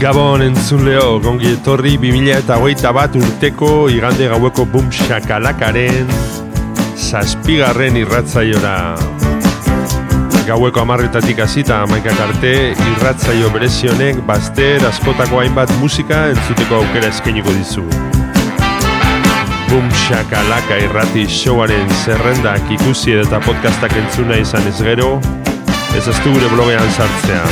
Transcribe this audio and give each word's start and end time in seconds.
Gabon 0.00 0.40
entzun 0.40 0.86
leo, 0.86 1.18
gongi 1.20 1.50
etorri 1.58 1.98
2000 2.00 2.32
eta 2.32 2.56
hogeita 2.56 2.88
bat 2.96 3.12
urteko 3.20 3.90
igande 3.92 4.30
gaueko 4.30 4.64
bum 4.64 4.86
shakalakaren 4.96 6.08
zazpigarren 6.96 7.98
irratzaiora. 8.00 8.94
Gaueko 10.46 10.80
amarretatik 10.80 11.42
hasita 11.44 11.82
amaikak 11.84 12.16
arte 12.24 12.52
irratzaio 12.72 13.50
berezionek 13.52 14.22
bazter 14.30 14.86
askotako 14.88 15.42
hainbat 15.42 15.74
musika 15.82 16.22
entzuteko 16.30 16.78
aukera 16.78 17.10
eskainiko 17.12 17.52
dizu. 17.58 17.84
Bum 19.68 19.90
shakalaka 20.06 20.78
irrati 20.86 21.26
showaren 21.28 21.92
zerrendak 22.06 22.72
ikusi 22.78 23.18
eta 23.20 23.42
podcastak 23.44 23.98
entzuna 24.00 24.40
izan 24.40 24.64
ez 24.72 24.78
gero, 24.80 25.18
ez 25.92 26.06
aztu 26.08 26.32
gure 26.32 26.48
blogean 26.56 26.88
sartzea. 26.96 27.44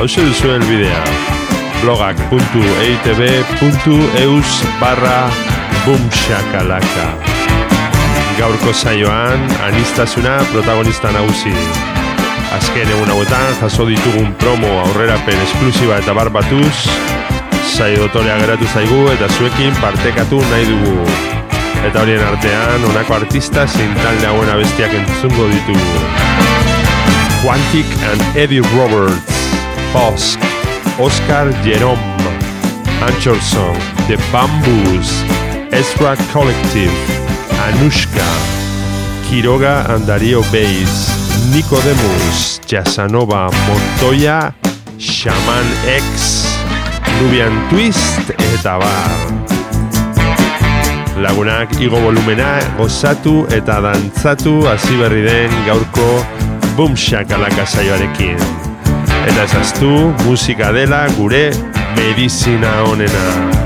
Hau 0.00 0.08
duzu 0.08 0.56
bidea 0.64 1.39
blogak.eitb.eus 1.82 4.50
barra 4.80 5.30
bumshakalaka 5.84 7.30
Gaurko 8.40 8.72
saioan, 8.72 9.40
anistasuna 9.62 10.38
protagonista 10.52 11.10
nagusi. 11.12 11.52
Azken 12.56 12.88
egun 12.88 13.10
hauetan, 13.12 13.50
jaso 13.60 13.84
ditugun 13.84 14.30
promo 14.40 14.70
aurrerapen 14.86 15.42
esklusiba 15.44 15.98
eta 16.00 16.14
barbatuz, 16.16 16.86
saio 17.68 18.06
dotorea 18.06 18.38
geratu 18.40 18.68
zaigu 18.72 19.02
eta 19.12 19.28
zuekin 19.36 19.76
partekatu 19.82 20.40
nahi 20.50 20.64
dugu. 20.70 21.04
Eta 21.84 22.00
horien 22.00 22.24
artean, 22.24 22.86
honako 22.88 23.18
artista 23.18 23.66
zein 23.68 23.92
talde 24.00 24.30
hauen 24.30 24.48
abestiak 24.54 24.96
entzungo 25.02 25.50
ditugu. 25.52 26.00
Quantic 27.42 27.92
and 28.08 28.24
Eddie 28.36 28.64
Roberts, 28.72 29.36
Bosk, 29.92 30.48
Oscar 31.00 31.50
Jerome, 31.64 31.98
Anchorson, 33.00 33.74
The 34.06 34.16
Bamboos, 34.30 35.24
Ezra 35.72 36.14
Collective, 36.30 36.92
Anushka, 37.66 38.28
Quiroga 39.24 39.88
and 39.88 40.04
Darío 40.04 40.42
Bass, 40.52 41.08
Nicodemus, 41.54 42.60
Jasanova, 42.66 43.50
Montoya, 43.66 44.54
Shaman 44.98 45.66
X, 45.86 46.60
Nubian 47.22 47.68
Twist 47.70 48.30
eta 48.54 48.76
bar. 48.78 49.10
Lagunak 51.16 51.80
igo 51.80 51.96
volumena 51.96 52.60
gozatu 52.76 53.46
eta 53.48 53.80
dantzatu 53.80 54.66
hasi 54.68 54.96
berri 55.00 55.22
den 55.24 55.62
gaurko 55.64 56.24
Boom 56.76 56.92
Shakalaka 56.96 57.64
saioarekin. 57.66 58.69
Eta 59.28 59.44
ezaztu, 59.44 59.90
musika 60.24 60.72
dela 60.72 61.06
gure 61.18 61.50
medizina 61.96 62.82
onena. 62.88 63.59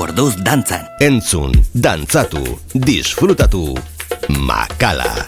Orduz 0.00 0.34
dantzan. 0.40 0.86
Entzun, 1.00 1.52
dantzatu, 1.74 2.40
disfrutatu. 2.72 3.76
Makala. 4.28 5.26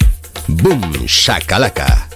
Boom 0.48 1.06
shakalaka. 1.06 2.11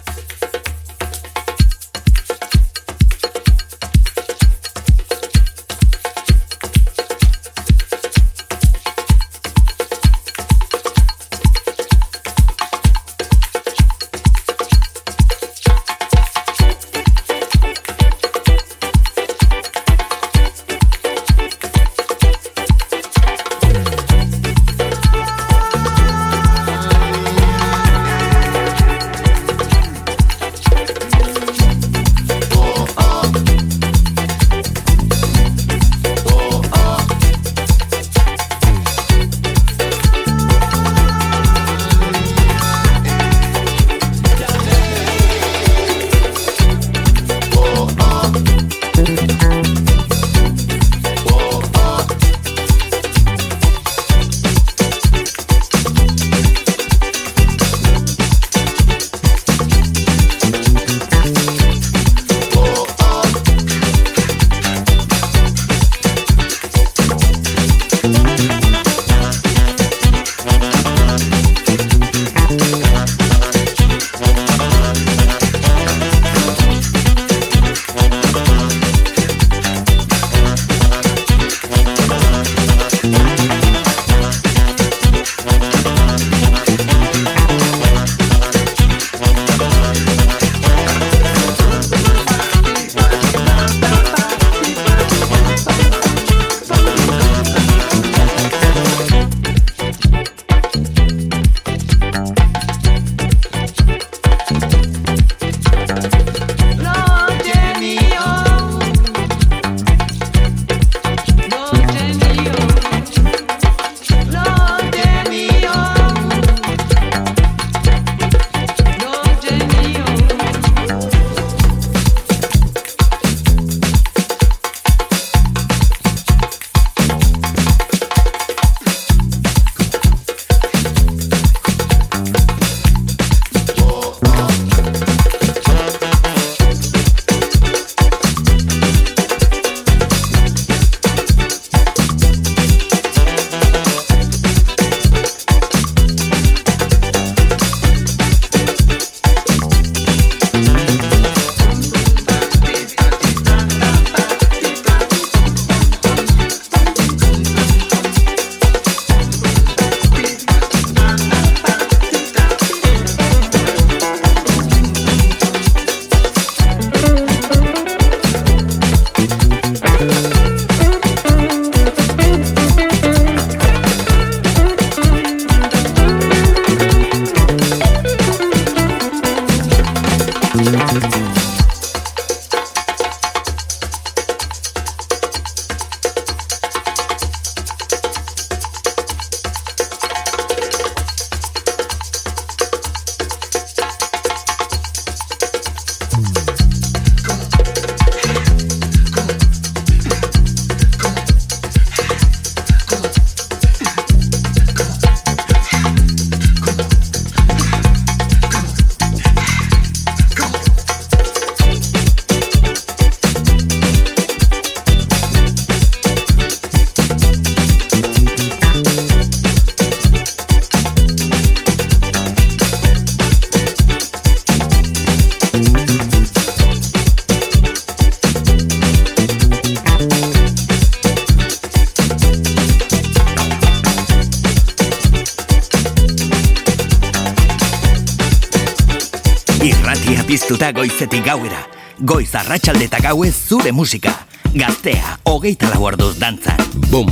Goizetik 241.07 241.25
gauera. 241.25 241.61
Goiz 241.99 242.35
arratsalde 242.35 242.85
eta 242.85 242.99
gauez 242.99 243.35
zure 243.49 243.73
musika. 243.73 244.13
Gaztea, 244.55 245.19
hogeita 245.25 245.71
lau 245.71 245.85
orduz 245.87 246.17
dantzan. 246.19 246.59
Bum, 246.91 247.11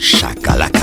shakalaka. 0.00 0.77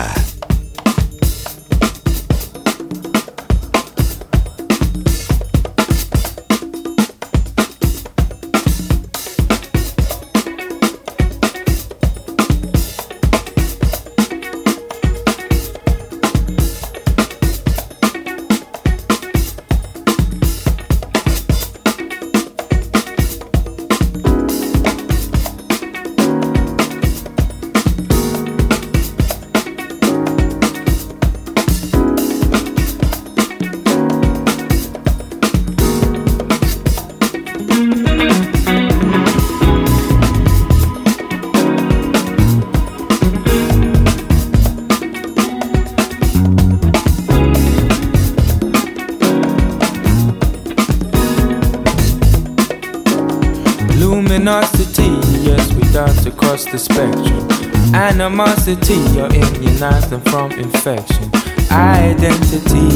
The 56.66 56.78
spectrum. 56.78 57.96
Animosity, 57.96 58.96
you're 59.16 59.34
immunized 59.34 60.14
from 60.30 60.52
infection. 60.54 61.30
Identity, 61.72 62.90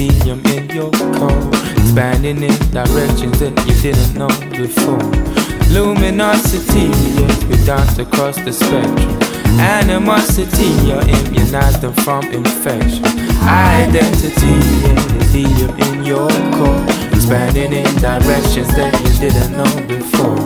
helium 0.00 0.40
in 0.46 0.70
your 0.70 0.90
core. 0.90 1.50
Expanding 1.76 2.42
in 2.42 2.56
directions 2.70 3.38
that 3.40 3.54
you 3.66 3.74
didn't 3.82 4.14
know 4.16 4.32
before. 4.56 4.98
Luminosity, 5.70 6.88
yes, 7.20 7.44
we 7.44 7.56
dance 7.64 7.98
across 7.98 8.36
the 8.36 8.52
spectrum. 8.52 9.18
Animosity, 9.60 10.70
you're 10.86 11.02
immunized 11.02 11.84
from 12.02 12.24
infection. 12.32 13.04
Identity, 13.44 14.56
helium 15.30 15.78
in 15.78 16.04
your 16.04 16.30
core. 16.56 16.82
Expanding 17.12 17.72
in 17.72 17.94
directions 18.00 18.68
that 18.74 18.92
you 19.04 19.12
didn't 19.20 19.52
know 19.52 19.72
before. 19.86 20.39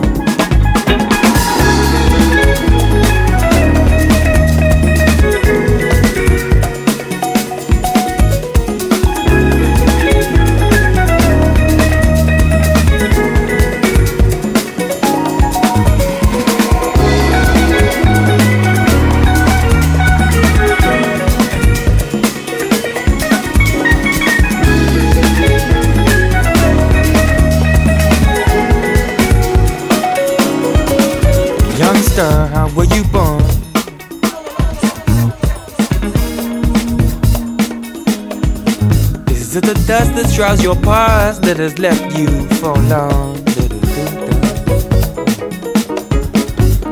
Shrouds 40.35 40.64
your 40.64 40.75
past 40.75 41.43
that 41.43 41.59
has 41.59 41.79
left 41.79 42.19
you 42.19 42.26
for 42.59 42.75
long. 42.91 43.37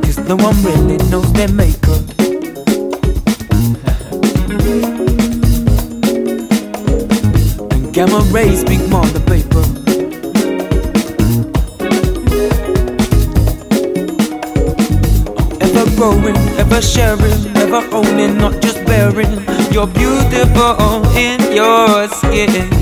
Cause 0.03 0.19
no 0.29 0.37
one 0.37 0.55
really 0.63 0.97
knows 1.11 1.33
their 1.33 1.49
makeup. 1.49 2.03
and 7.73 7.93
gamma 7.93 8.21
rays 8.31 8.61
speak 8.61 8.83
more 8.89 9.07
than 9.07 9.23
paper. 9.27 9.65
Ever 15.67 15.97
growing, 15.97 16.37
ever 16.63 16.81
sharing, 16.81 17.57
ever 17.57 17.83
owning, 17.91 18.39
not 18.39 18.63
just 18.63 18.85
bearing. 18.87 19.35
You're 19.73 19.89
beautiful 19.89 21.03
in 21.17 21.41
your 21.53 22.07
skin. 22.07 22.82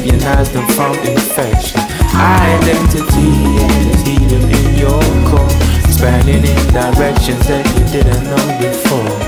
immunize 0.00 0.50
them 0.52 0.66
from 0.68 0.94
infection. 1.00 1.80
Identity 2.14 3.30
is 3.90 4.02
helium 4.02 4.50
in 4.50 4.74
your 4.78 5.00
core, 5.28 5.46
expanding 5.84 6.44
in 6.44 6.66
directions 6.72 7.46
that 7.48 7.66
you 7.76 7.84
didn't 7.92 8.24
know 8.24 8.58
before. 8.58 9.19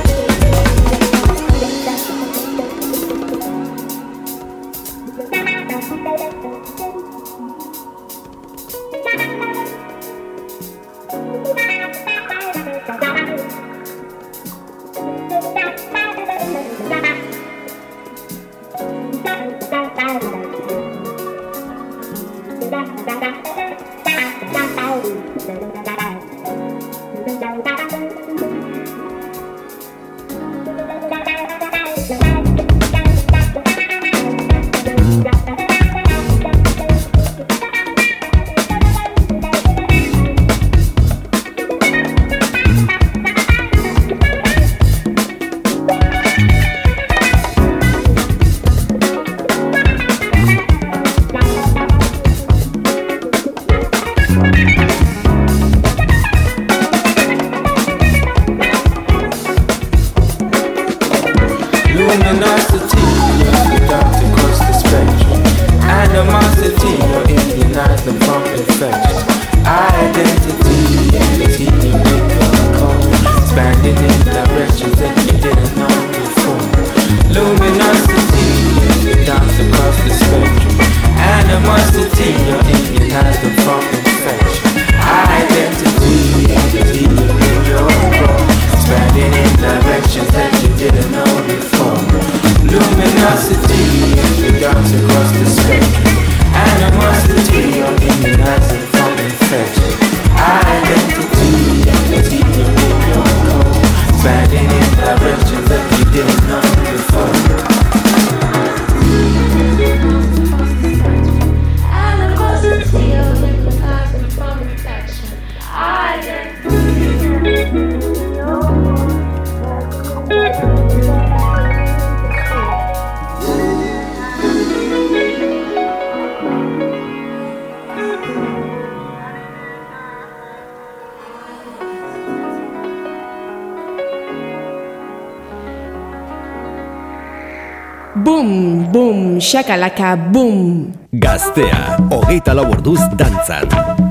Shakalaka, 139.53 140.17
boom. 140.17 140.93
Gaztea, 141.13 141.99
hogeita 142.09 142.57
lau 142.57 142.71
orduz 142.73 143.05
dantzan. 143.21 144.02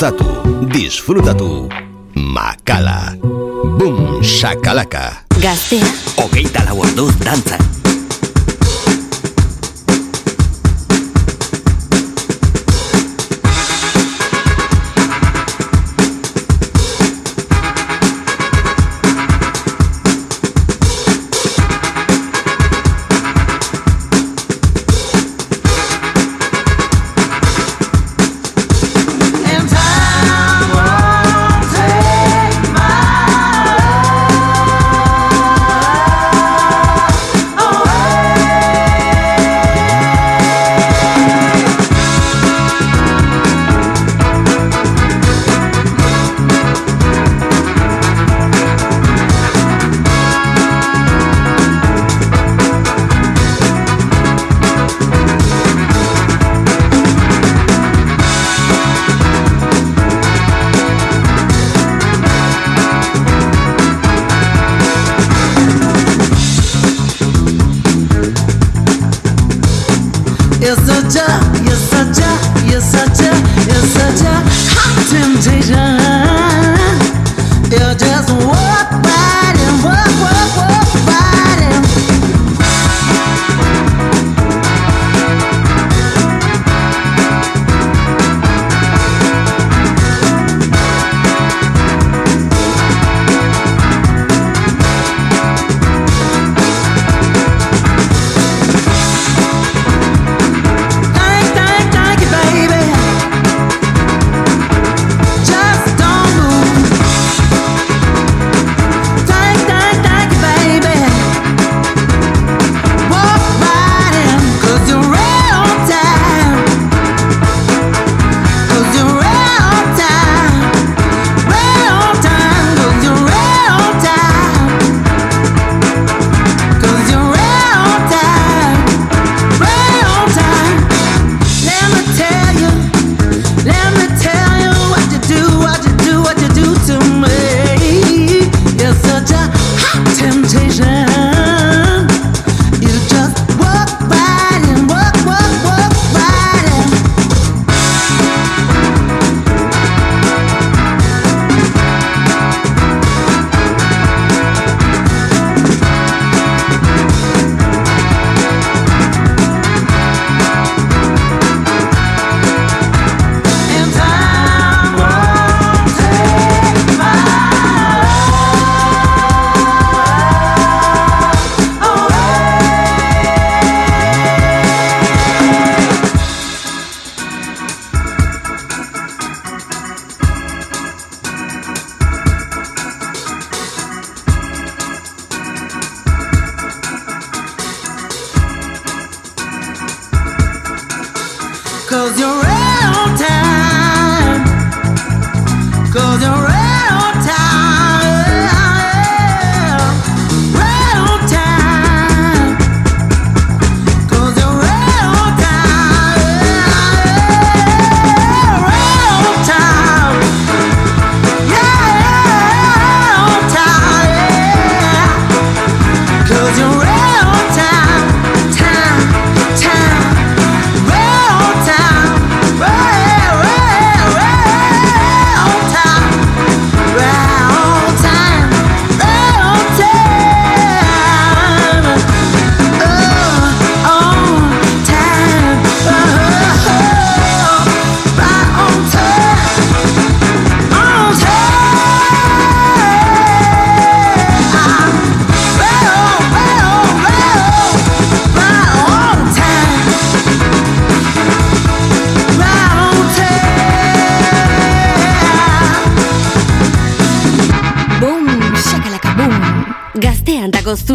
Dantzatu, 0.00 0.64
disfrutatu, 0.72 1.68
makala, 2.16 3.12
bum, 3.76 4.22
shakalaka. 4.24 5.28
Gaztea. 5.44 5.84
Ogeita 6.24 6.64
lau 6.64 6.80
orduz 6.80 7.12
dantzan. 7.20 7.89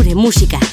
de 0.06 0.14
música. 0.14 0.65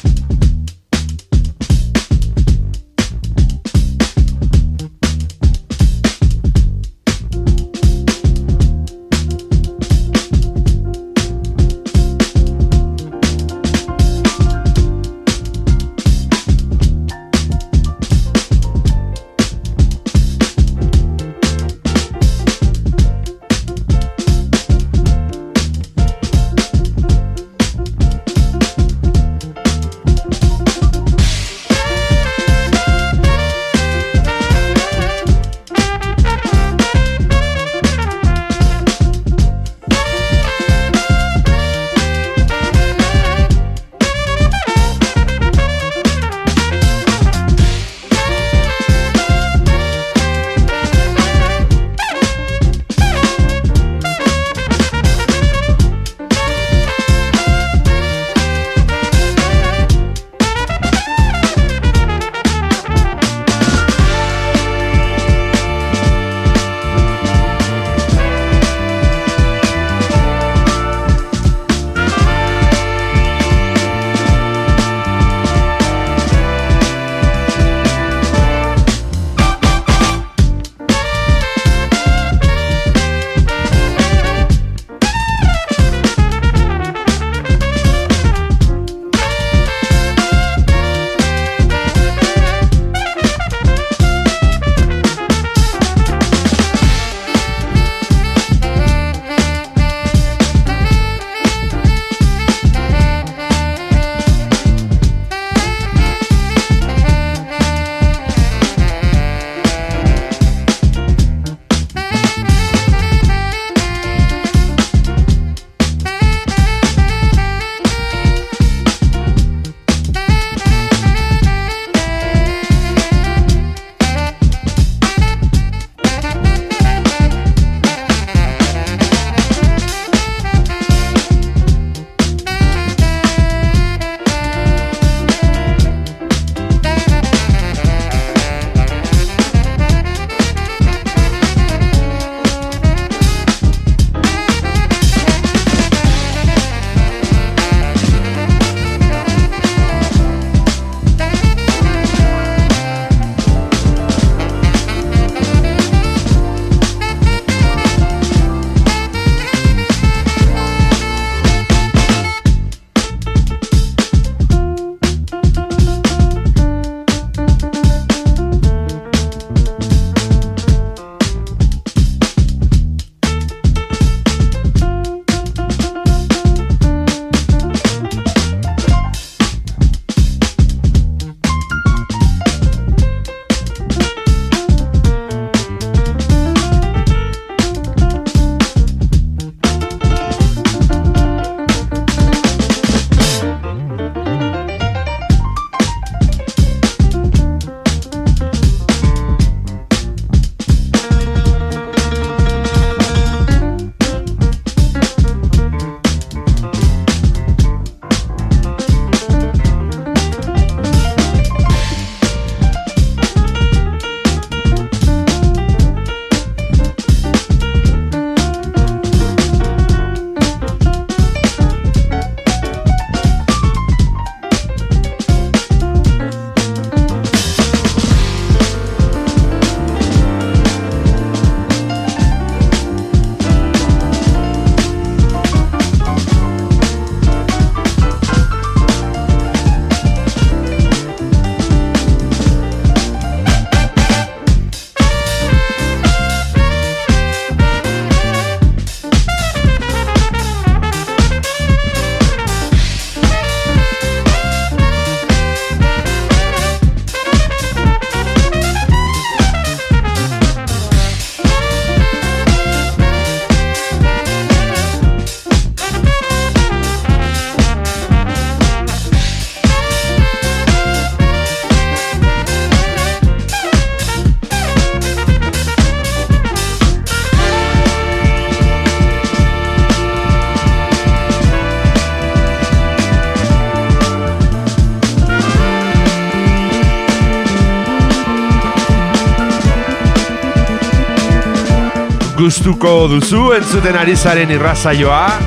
gustuko 292.42 293.06
duzu 293.06 293.52
entzuten 293.54 293.94
ari 293.94 294.18
zaren 294.18 294.50
irrazaioa, 294.50 295.38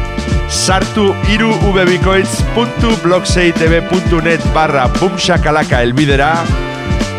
sartu 0.47 1.11
iru 1.33 1.51
ubebikoitz.blogseitebe.net 1.67 4.39
barra 4.55 4.87
bumxakalaka 4.95 5.83
elbidera, 5.83 6.31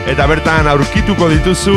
eta 0.08 0.24
bertan 0.32 0.64
aurkituko 0.72 1.28
dituzu 1.34 1.76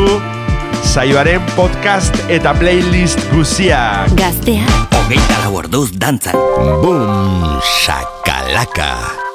saioaren 0.93 1.43
podcast 1.59 2.15
eta 2.31 2.55
playlist 2.61 3.19
guziak. 3.33 4.07
Gaztea. 4.19 4.67
Hogeita 4.95 5.35
lau 5.43 5.53
orduz 5.65 5.89
dantzan. 5.91 6.35
Bum, 6.79 7.59
shakalaka. 7.79 9.28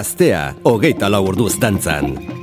gaztea, 0.00 0.54
hogeita 0.64 1.10
lau 1.12 1.26
orduz 1.28 1.58
dantzan. 1.60 2.39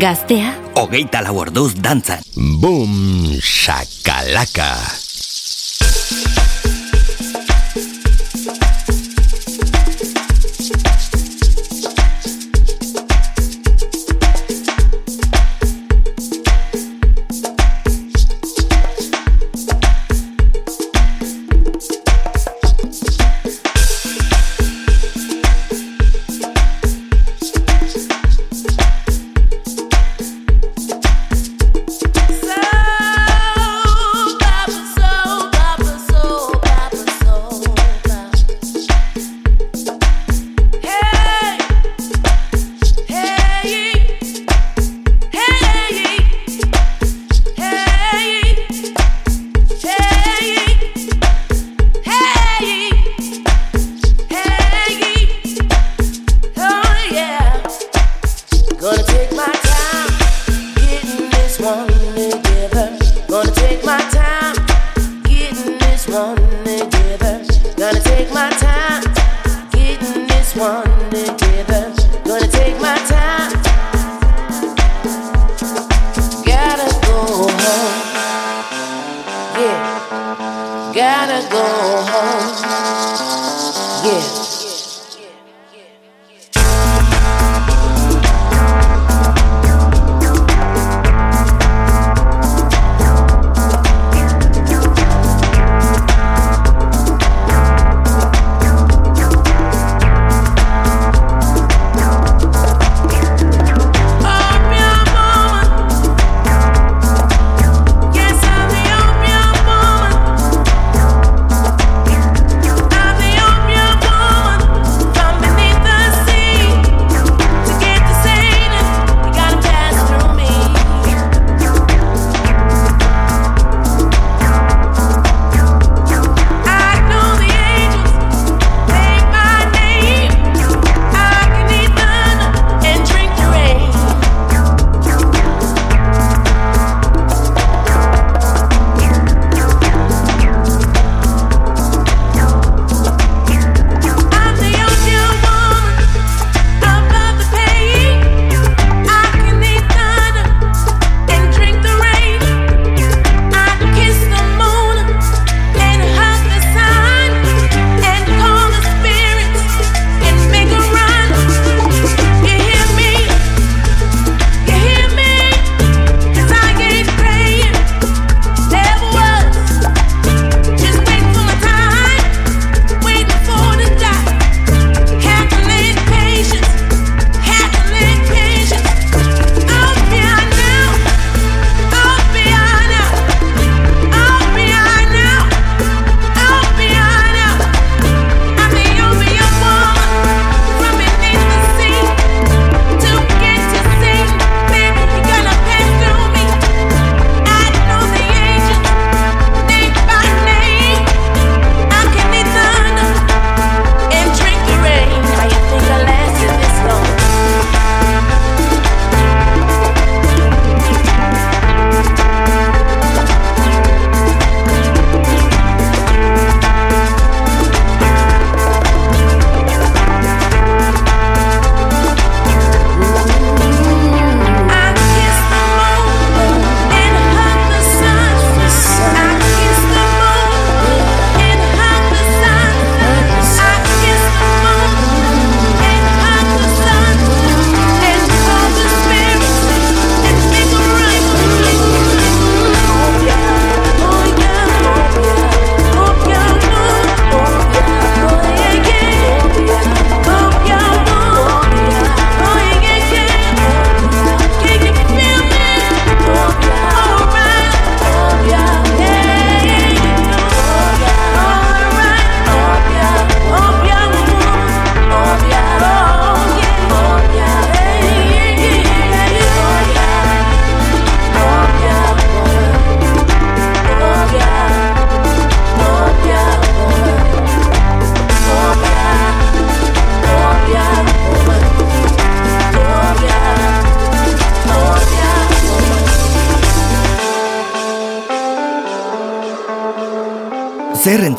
Gaztea. 0.00 0.54
Ogeita 0.80 1.20
lau 1.20 1.36
orduz 1.42 1.74
dantzan. 1.76 2.24
Boom, 2.62 3.36
shakalaka. 3.44 4.99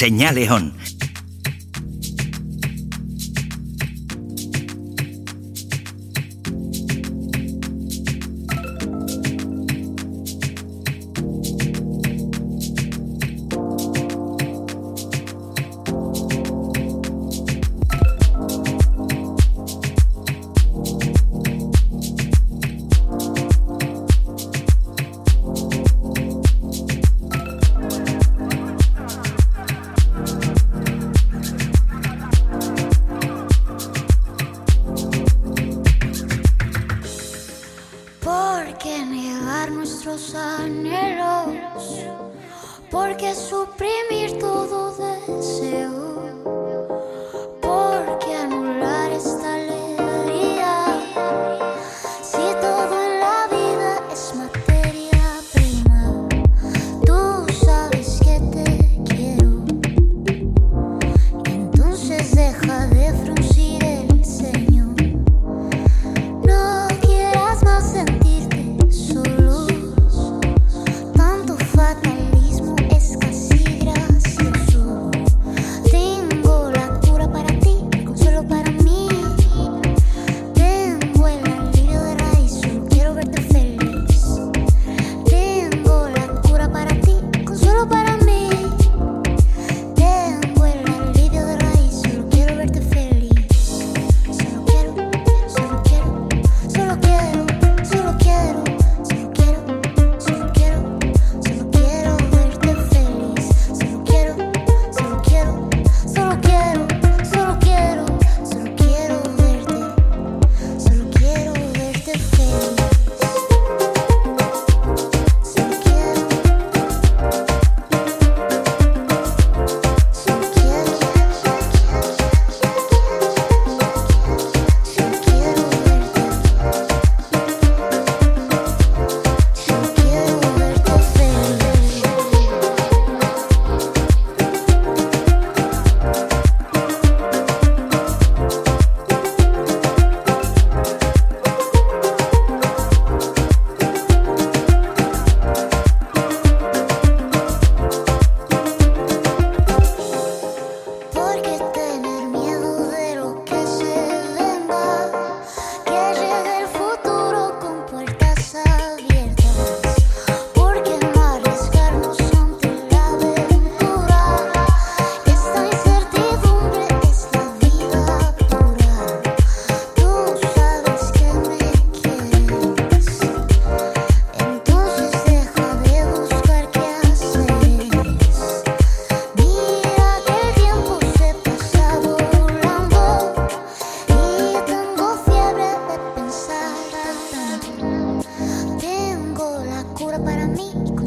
Señaleón 0.00 0.72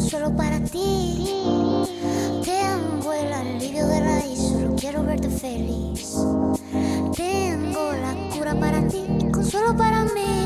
solo 0.06 0.36
para 0.36 0.60
ti. 0.60 1.26
Tengo 2.44 3.14
el 3.14 3.34
alivio 3.34 3.88
de 3.88 4.00
raíz, 4.00 4.40
solo 4.40 4.76
quiero 4.76 5.04
verte 5.04 5.30
feliz. 5.30 6.16
Tengo 7.16 7.92
la 7.94 8.14
cura 8.36 8.56
para 8.60 8.88
ti 8.88 9.04
consuelo 9.32 9.76
para 9.76 10.06
mí. 10.06 10.45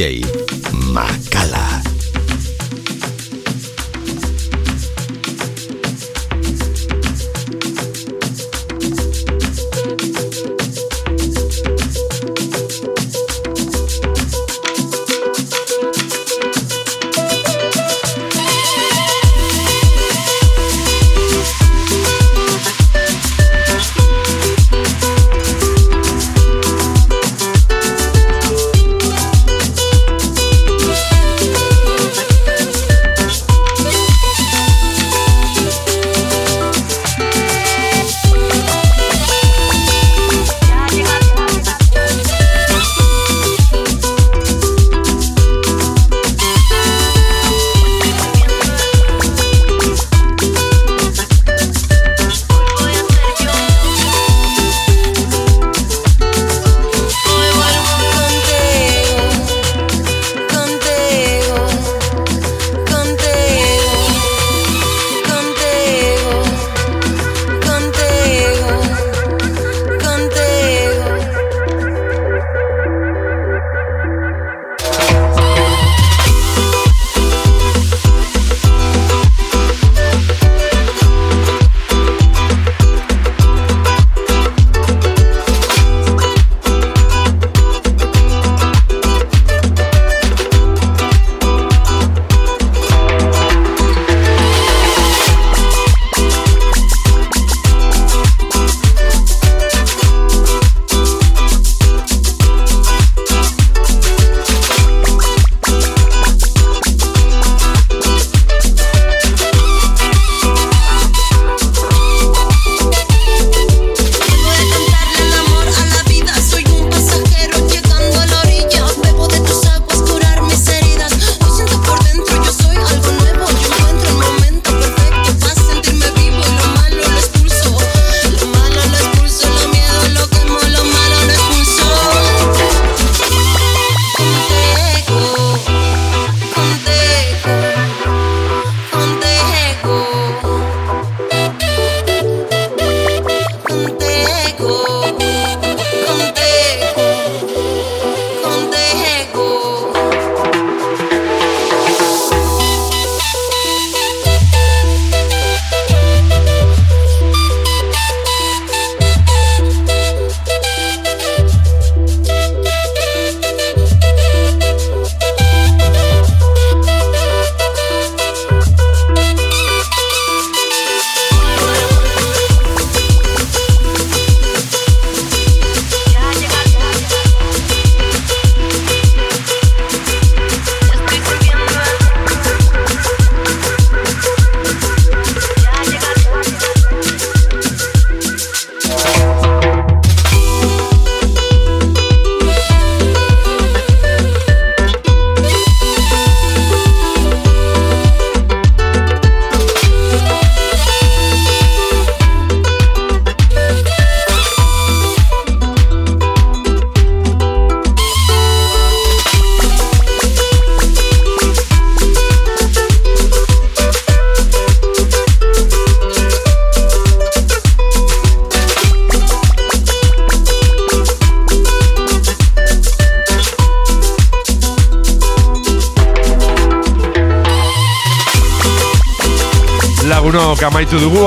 gay. 0.00 0.39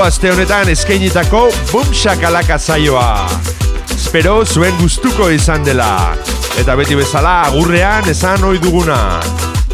Aste 0.03 0.27
honetan 0.31 0.69
eskainitako 0.69 1.51
Boom 1.71 1.93
Shakalaka 1.95 2.59
zaioa. 2.59 3.29
Espero 3.95 4.45
zuen 4.45 4.75
gustuko 4.81 5.29
izan 5.31 5.63
dela. 5.63 6.15
Eta 6.59 6.75
beti 6.75 6.95
bezala 6.99 7.41
agurrean 7.47 8.09
esan 8.11 8.43
ohi 8.43 8.59
duguna. 8.63 9.21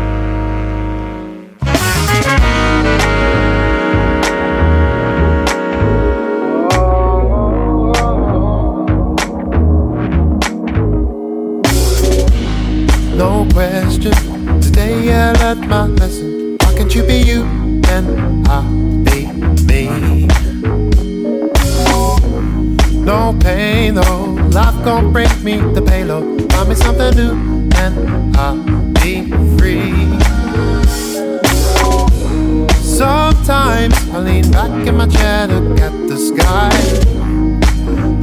Lean 34.23 34.51
back 34.51 34.87
in 34.87 34.95
my 34.97 35.07
chair, 35.07 35.47
look 35.47 35.79
at 35.79 35.91
the 36.07 36.17
sky. 36.17 36.69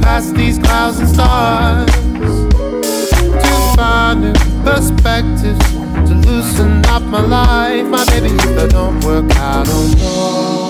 Past 0.01 0.35
these 0.35 0.57
clouds 0.57 0.99
and 0.99 1.09
stars 1.09 1.91
to 3.43 3.73
find 3.75 4.21
new 4.21 4.33
perspectives 4.63 5.59
to 6.07 6.13
loosen 6.25 6.85
up 6.85 7.03
my 7.03 7.21
life. 7.21 7.85
My 7.87 8.05
baby, 8.05 8.27
if 8.27 8.55
that 8.55 8.69
don't 8.71 9.03
work, 9.03 9.25
oh 9.29 9.39
I 9.39 9.63
don't 9.69 9.97
know. 9.99 10.69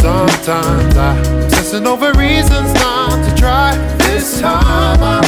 Sometimes 0.00 0.96
I'm 0.96 1.18
obsessing 1.44 1.86
over 1.86 2.12
reasons 2.12 2.74
not 2.74 3.24
to 3.26 3.34
try. 3.36 3.76
This 3.98 4.40
time 4.40 5.00
I'm, 5.00 5.24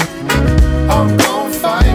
I'm 0.91 1.17
gonna 1.17 1.55
fight. 1.55 1.94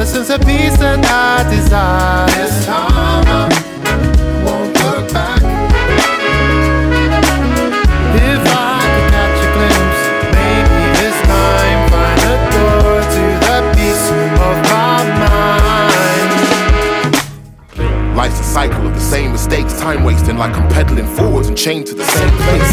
a 0.00 0.06
sense 0.06 0.30
of 0.30 0.40
peace 0.46 0.78
that 0.78 1.04
I 1.04 1.50
desire. 1.50 3.69
Cycle 18.50 18.84
of 18.84 18.94
the 18.94 19.00
same 19.00 19.30
mistakes, 19.30 19.78
time 19.78 20.02
wasting 20.02 20.36
like 20.36 20.56
I'm 20.56 20.68
pedaling 20.70 21.06
forwards 21.14 21.46
and 21.46 21.56
chained 21.56 21.86
to 21.86 21.94
the 21.94 22.04
same 22.04 22.34
place. 22.42 22.70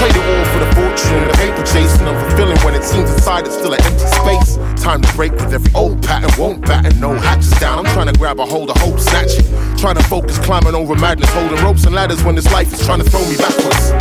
Trade 0.00 0.16
it 0.16 0.24
all 0.24 0.44
for 0.48 0.60
the 0.64 0.70
fortune, 0.72 1.20
the 1.28 1.36
paper 1.36 1.62
chasing, 1.68 2.06
unfulfilling 2.08 2.64
when 2.64 2.74
it 2.74 2.82
seems 2.82 3.10
inside 3.10 3.44
it's 3.44 3.54
still 3.54 3.74
an 3.74 3.82
empty 3.84 4.08
space. 4.08 4.56
Time 4.82 5.02
to 5.02 5.12
break 5.12 5.32
with 5.32 5.52
every 5.52 5.70
old 5.74 6.02
pattern, 6.02 6.30
won't 6.40 6.62
batten, 6.62 6.98
no 6.98 7.12
hatches 7.12 7.50
down. 7.60 7.84
I'm 7.84 7.92
trying 7.92 8.06
to 8.06 8.18
grab 8.18 8.40
a 8.40 8.46
hold 8.46 8.70
of 8.70 8.78
hope, 8.78 8.98
snatch 8.98 9.36
it. 9.36 9.44
Trying 9.76 9.96
to 9.96 10.04
focus, 10.04 10.38
climbing 10.38 10.74
over 10.74 10.94
madness, 10.94 11.28
holding 11.34 11.62
ropes 11.62 11.84
and 11.84 11.94
ladders 11.94 12.24
when 12.24 12.34
this 12.34 12.50
life 12.50 12.72
is 12.72 12.80
trying 12.86 13.04
to 13.04 13.10
throw 13.10 13.20
me 13.28 13.36
backwards. 13.36 13.92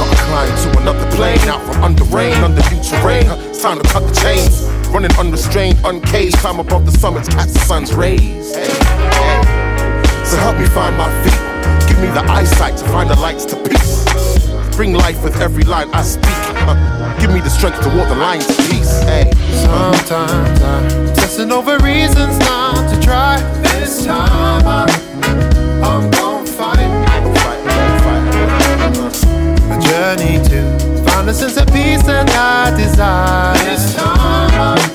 Gotta 0.00 0.16
climb 0.16 0.48
to 0.48 0.80
another 0.80 1.04
plane, 1.14 1.44
out 1.44 1.60
from 1.68 1.84
under 1.84 2.04
rain, 2.04 2.32
under 2.40 2.62
new 2.72 2.82
terrain. 2.82 3.28
It's 3.52 3.60
time 3.60 3.82
to 3.82 3.88
cut 3.90 4.00
the 4.00 4.14
chains. 4.14 4.64
Running 4.88 5.12
unrestrained, 5.18 5.78
uncaged, 5.84 6.38
climb 6.38 6.58
above 6.58 6.86
the 6.86 6.92
summits, 6.92 7.28
catch 7.28 7.48
the 7.48 7.60
sun's 7.60 7.92
rays. 7.92 8.56
Hey. 8.56 9.17
So 10.28 10.36
help 10.36 10.58
me 10.58 10.66
find 10.66 10.94
my 10.98 11.08
feet. 11.24 11.88
Give 11.88 11.98
me 12.00 12.08
the 12.08 12.22
eyesight 12.30 12.76
to 12.76 12.84
find 12.88 13.08
the 13.08 13.18
lights 13.18 13.46
to 13.46 13.56
peace. 13.56 14.04
Bring 14.76 14.92
life 14.92 15.24
with 15.24 15.40
every 15.40 15.64
line 15.64 15.88
I 15.94 16.02
speak. 16.02 16.36
Give 17.18 17.32
me 17.32 17.40
the 17.40 17.48
strength 17.48 17.80
to 17.80 17.88
walk 17.96 18.08
the 18.08 18.14
lines 18.14 18.46
of 18.46 18.56
peace. 18.68 19.02
Hey. 19.04 19.32
Sometimes 19.64 20.60
I'm 20.60 21.08
obsessing 21.08 21.50
over 21.50 21.78
reasons 21.78 22.38
not 22.40 22.92
to 22.92 23.00
try. 23.00 23.40
This 23.62 24.04
time 24.04 24.66
I'm, 24.66 24.88
I'm 25.82 26.10
gonna 26.10 26.46
fight. 26.46 26.78
A 29.70 29.80
journey 29.80 30.44
to 30.48 31.04
find 31.08 31.28
a 31.28 31.32
sense 31.32 31.56
of 31.56 31.66
peace 31.68 32.02
that 32.02 32.28
I 32.30 32.76
desire. 32.76 33.54
This 33.64 33.94
time 33.94 34.50
I 34.60 34.87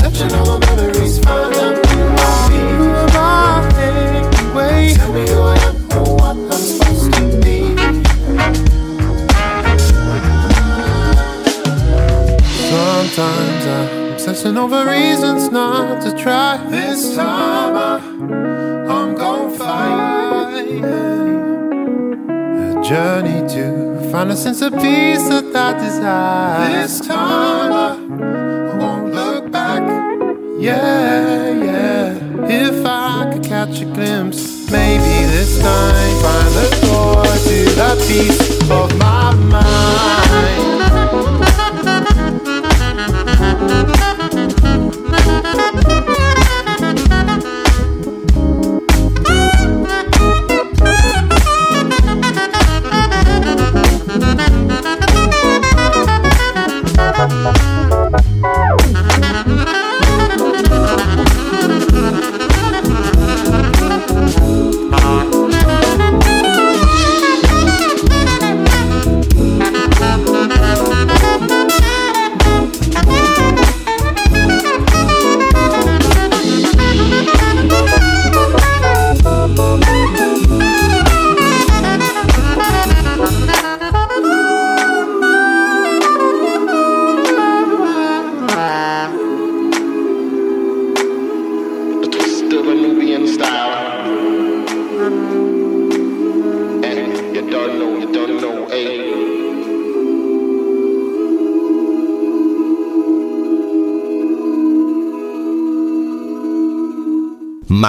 Searching 0.00 0.32
all 0.32 0.58
my 0.58 0.66
memories, 0.76 1.18
find 1.18 1.54
out 1.56 1.86
who 1.86 2.00
I 2.16 2.48
be. 2.48 2.56
Who 2.78 2.86
am 2.88 3.16
anyway? 3.76 4.94
Tell 4.94 5.12
me 5.12 5.22
who 5.28 5.40
I 5.42 5.56
am 5.58 5.76
I'm 6.22 6.50
supposed 6.50 7.12
to 7.12 7.20
be. 7.42 7.58
Sometimes 12.70 13.66
I'm 13.66 14.12
obsessing 14.12 14.56
over 14.56 14.86
reasons 14.86 15.50
not 15.50 16.00
to 16.02 16.12
try. 16.16 16.56
This 16.70 17.14
time 17.14 17.76
I, 17.76 18.00
I'm 18.90 19.14
fight 19.50 20.80
a 20.82 20.84
journey 22.82 23.46
to 23.54 23.64
find 24.10 24.30
a 24.30 24.36
sense 24.36 24.62
of 24.62 24.72
peace 24.72 25.28
that 25.28 25.54
I 25.54 25.78
desire. 25.78 26.82
This 26.82 27.00
time 27.00 27.72
I. 27.72 27.99
Yeah, 30.60 31.64
yeah. 31.64 32.18
If 32.46 32.84
I 32.84 33.30
could 33.32 33.42
catch 33.42 33.80
a 33.80 33.86
glimpse, 33.86 34.70
maybe 34.70 35.26
this 35.32 35.58
time 35.58 36.20
find 36.20 36.54
the 36.54 36.68
door 36.84 37.24
to 37.24 37.64
that 37.76 37.98
piece 38.06 38.60
of 38.70 38.94
my 38.98 39.34
mind. 39.34 39.80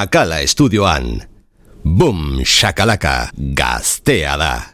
Makala 0.02 0.40
estudioan. 0.42 1.22
Boom, 1.86 2.42
shakalaka, 2.42 3.30
gaztea 3.38 4.34
da. 4.38 4.71